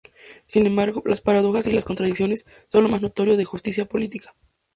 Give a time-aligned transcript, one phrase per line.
[0.47, 4.33] Sin embargo, las paradojas y las contradicciones son lo más notorio de "Justicia política".